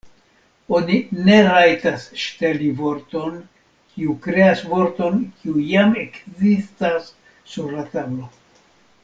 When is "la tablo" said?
7.79-8.33